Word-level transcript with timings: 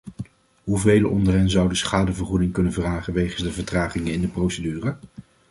Hoe 0.63 0.79
velen 0.79 1.09
onder 1.09 1.33
hen 1.33 1.49
zouden 1.49 1.77
schadevergoeding 1.77 2.53
kunnen 2.53 2.73
vragen 2.73 3.13
wegens 3.13 3.41
de 3.43 3.51
vertragingen 3.51 4.13
in 4.13 4.21
de 4.21 4.27
procedure? 4.27 4.97